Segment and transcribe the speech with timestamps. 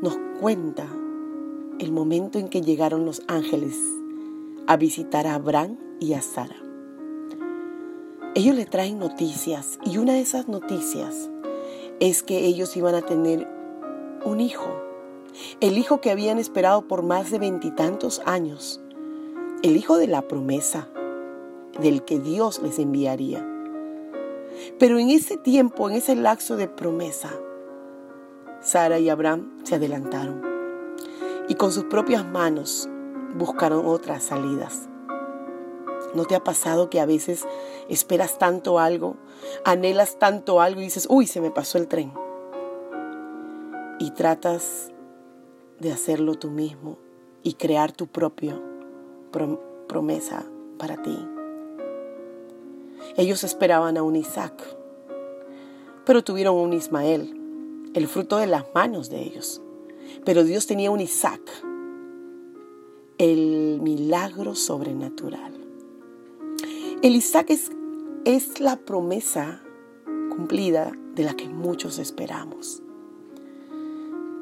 [0.00, 0.86] nos cuenta
[1.80, 3.76] el momento en que llegaron los ángeles
[4.68, 6.54] a visitar a Abraham y a Sara.
[8.36, 11.28] Ellos le traen noticias y una de esas noticias
[11.98, 13.48] es que ellos iban a tener
[14.24, 14.70] un hijo,
[15.60, 18.80] el hijo que habían esperado por más de veintitantos años,
[19.64, 20.88] el hijo de la promesa,
[21.80, 23.55] del que Dios les enviaría.
[24.78, 27.30] Pero en ese tiempo, en ese lapso de promesa,
[28.60, 30.42] Sara y Abraham se adelantaron
[31.48, 32.88] y con sus propias manos
[33.36, 34.88] buscaron otras salidas.
[36.14, 37.46] ¿No te ha pasado que a veces
[37.88, 39.16] esperas tanto algo,
[39.64, 42.12] anhelas tanto algo y dices, uy, se me pasó el tren?
[43.98, 44.90] Y tratas
[45.78, 46.98] de hacerlo tú mismo
[47.42, 48.60] y crear tu propia
[49.86, 50.44] promesa
[50.78, 51.35] para ti.
[53.16, 54.62] Ellos esperaban a un Isaac,
[56.04, 59.62] pero tuvieron un Ismael, el fruto de las manos de ellos.
[60.26, 61.40] Pero Dios tenía un Isaac,
[63.16, 65.54] el milagro sobrenatural.
[67.00, 67.70] El Isaac es,
[68.26, 69.62] es la promesa
[70.04, 72.82] cumplida de la que muchos esperamos.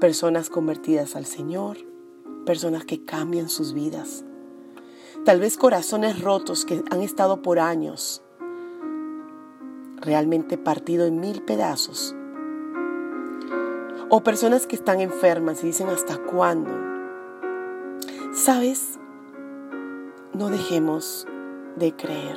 [0.00, 1.76] Personas convertidas al Señor,
[2.44, 4.24] personas que cambian sus vidas.
[5.24, 8.23] Tal vez corazones rotos que han estado por años
[10.04, 12.14] realmente partido en mil pedazos.
[14.10, 16.70] O personas que están enfermas y dicen hasta cuándo.
[18.32, 18.98] ¿Sabes?
[20.34, 21.26] No dejemos
[21.76, 22.36] de creer.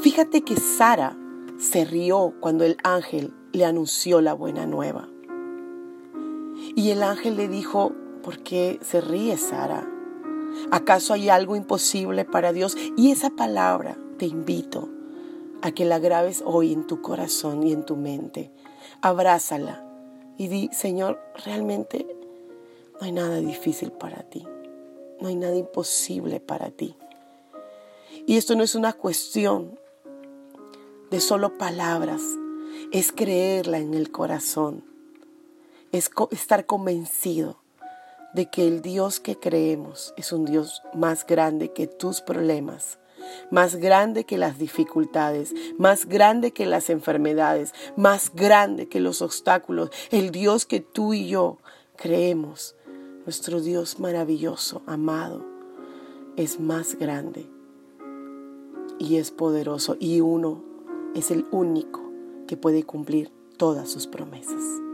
[0.00, 1.16] Fíjate que Sara
[1.58, 5.08] se rió cuando el ángel le anunció la buena nueva.
[6.74, 7.92] Y el ángel le dijo,
[8.22, 9.88] ¿por qué se ríe Sara?
[10.70, 12.76] ¿Acaso hay algo imposible para Dios?
[12.96, 14.95] Y esa palabra te invito
[15.66, 18.52] a que la grabes hoy en tu corazón y en tu mente.
[19.00, 19.84] Abrázala
[20.38, 22.06] y di, Señor, realmente
[23.00, 24.46] no hay nada difícil para ti.
[25.20, 26.94] No hay nada imposible para ti.
[28.26, 29.76] Y esto no es una cuestión
[31.10, 32.22] de solo palabras,
[32.92, 34.84] es creerla en el corazón,
[35.90, 37.56] es estar convencido
[38.34, 43.00] de que el Dios que creemos es un Dios más grande que tus problemas,
[43.50, 49.90] más grande que las dificultades, más grande que las enfermedades, más grande que los obstáculos.
[50.10, 51.58] El Dios que tú y yo
[51.96, 52.76] creemos,
[53.24, 55.44] nuestro Dios maravilloso, amado,
[56.36, 57.46] es más grande
[58.98, 60.62] y es poderoso y uno
[61.14, 62.02] es el único
[62.46, 64.85] que puede cumplir todas sus promesas.